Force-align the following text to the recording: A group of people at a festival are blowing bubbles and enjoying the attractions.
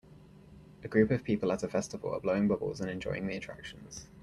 A 0.83 0.87
group 0.87 1.11
of 1.11 1.23
people 1.23 1.51
at 1.51 1.61
a 1.61 1.67
festival 1.67 2.11
are 2.15 2.19
blowing 2.19 2.47
bubbles 2.47 2.81
and 2.81 2.89
enjoying 2.89 3.27
the 3.27 3.35
attractions. 3.37 4.07